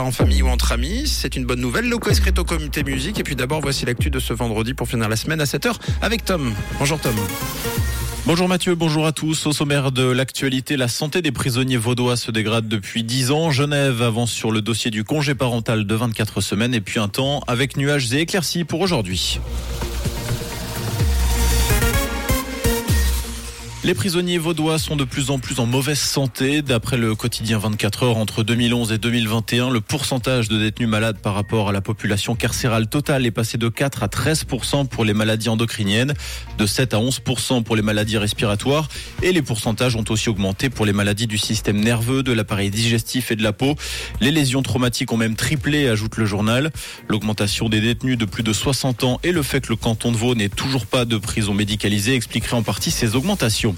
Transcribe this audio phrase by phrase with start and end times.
[0.00, 1.88] En famille ou entre amis, c'est une bonne nouvelle.
[1.88, 3.18] Loco Escrito Comité Musique.
[3.18, 6.24] Et puis d'abord, voici l'actu de ce vendredi pour finir la semaine à 7h avec
[6.24, 6.54] Tom.
[6.78, 7.16] Bonjour Tom.
[8.24, 9.46] Bonjour Mathieu, bonjour à tous.
[9.46, 13.50] Au sommaire de l'actualité, la santé des prisonniers vaudois se dégrade depuis 10 ans.
[13.50, 17.42] Genève avance sur le dossier du congé parental de 24 semaines et puis un temps
[17.48, 19.40] avec nuages et éclaircies pour aujourd'hui.
[23.88, 26.60] Les prisonniers vaudois sont de plus en plus en mauvaise santé.
[26.60, 31.32] D'après le quotidien 24 heures, entre 2011 et 2021, le pourcentage de détenus malades par
[31.32, 35.48] rapport à la population carcérale totale est passé de 4 à 13% pour les maladies
[35.48, 36.12] endocriniennes,
[36.58, 38.90] de 7 à 11% pour les maladies respiratoires
[39.22, 43.30] et les pourcentages ont aussi augmenté pour les maladies du système nerveux, de l'appareil digestif
[43.30, 43.74] et de la peau.
[44.20, 46.72] Les lésions traumatiques ont même triplé, ajoute le journal.
[47.08, 50.18] L'augmentation des détenus de plus de 60 ans et le fait que le canton de
[50.18, 53.77] Vaud n'ait toujours pas de prison médicalisée expliquerait en partie ces augmentations.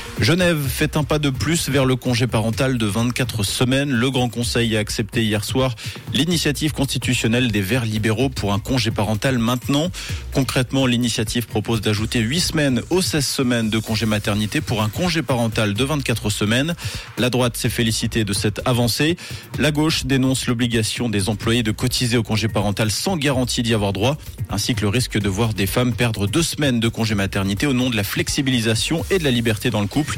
[0.21, 3.89] Genève fait un pas de plus vers le congé parental de 24 semaines.
[3.89, 5.73] Le Grand Conseil a accepté hier soir
[6.13, 9.89] l'initiative constitutionnelle des Verts libéraux pour un congé parental maintenant.
[10.31, 15.23] Concrètement, l'initiative propose d'ajouter 8 semaines aux 16 semaines de congé maternité pour un congé
[15.23, 16.75] parental de 24 semaines.
[17.17, 19.17] La droite s'est félicitée de cette avancée.
[19.57, 23.91] La gauche dénonce l'obligation des employés de cotiser au congé parental sans garantie d'y avoir
[23.91, 24.17] droit,
[24.51, 27.73] ainsi que le risque de voir des femmes perdre deux semaines de congé maternité au
[27.73, 30.10] nom de la flexibilisation et de la liberté dans le couple.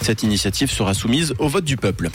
[0.00, 2.10] Cette initiative sera soumise au vote du peuple.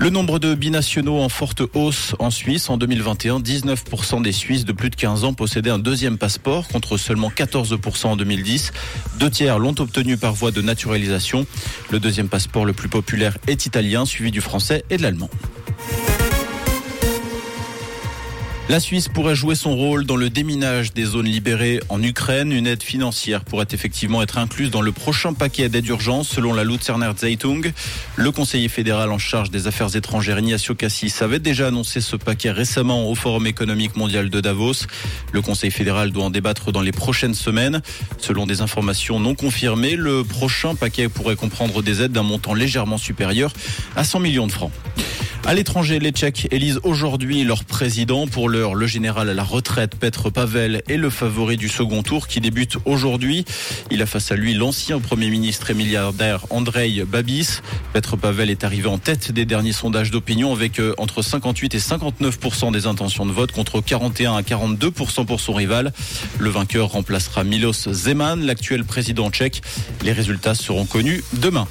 [0.00, 2.70] Le nombre de binationaux en forte hausse en Suisse.
[2.70, 6.96] En 2021, 19% des Suisses de plus de 15 ans possédaient un deuxième passeport contre
[6.96, 8.72] seulement 14% en 2010.
[9.18, 11.46] Deux tiers l'ont obtenu par voie de naturalisation.
[11.90, 15.30] Le deuxième passeport le plus populaire est italien, suivi du français et de l'allemand.
[18.70, 22.52] La Suisse pourrait jouer son rôle dans le déminage des zones libérées en Ukraine.
[22.52, 26.64] Une aide financière pourrait effectivement être incluse dans le prochain paquet d'aide d'urgence, selon la
[26.64, 27.72] Luzerner Zeitung.
[28.16, 32.50] Le conseiller fédéral en charge des affaires étrangères, Ignacio Cassis, avait déjà annoncé ce paquet
[32.50, 34.84] récemment au Forum économique mondial de Davos.
[35.32, 37.80] Le conseil fédéral doit en débattre dans les prochaines semaines.
[38.18, 42.98] Selon des informations non confirmées, le prochain paquet pourrait comprendre des aides d'un montant légèrement
[42.98, 43.50] supérieur
[43.96, 44.72] à 100 millions de francs.
[45.46, 48.26] À l'étranger, les Tchèques élisent aujourd'hui leur président.
[48.26, 52.28] Pour l'heure, le général à la retraite, Petr Pavel, est le favori du second tour
[52.28, 53.44] qui débute aujourd'hui.
[53.90, 57.60] Il a face à lui l'ancien premier ministre et milliardaire Andrei Babis.
[57.94, 61.78] Petr Pavel est arrivé en tête des derniers sondages d'opinion avec euh, entre 58 et
[61.78, 65.92] 59% des intentions de vote contre 41 à 42% pour son rival.
[66.38, 69.62] Le vainqueur remplacera Milos Zeman, l'actuel président tchèque.
[70.02, 71.66] Les résultats seront connus demain.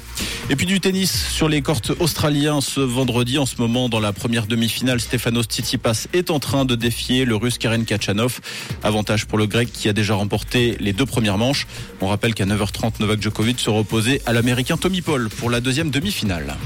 [0.50, 3.38] Et puis du tennis sur les cortes australiens ce vendredi.
[3.38, 7.36] En ce moment, dans la première demi-finale, Stefanos Tsitsipas est en train de défier le
[7.36, 8.40] russe Karen Kachanov.
[8.82, 11.66] Avantage pour le grec qui a déjà remporté les deux premières manches.
[12.00, 15.90] On rappelle qu'à 9h30, Novak Djokovic se reposait à l'américain Tommy Paul pour la deuxième
[15.90, 16.56] demi-finale.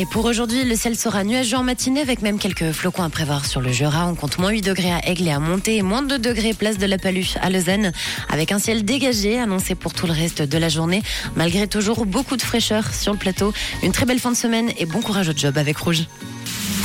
[0.00, 3.44] Et pour aujourd'hui, le ciel sera nuageux en matinée avec même quelques flocons à prévoir
[3.44, 4.06] sur le Jura.
[4.06, 6.86] On compte moins 8 degrés à Aigle et à Monté moins 2 degrés place de
[6.86, 7.90] la Paluche à Lausanne
[8.28, 11.02] avec un ciel dégagé annoncé pour tout le reste de la journée
[11.34, 13.52] malgré toujours beaucoup de fraîcheur sur le plateau.
[13.82, 16.04] Une très belle fin de semaine et bon courage au job avec Rouge.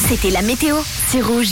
[0.07, 0.77] C'était la météo,
[1.09, 1.51] c'est Rouge.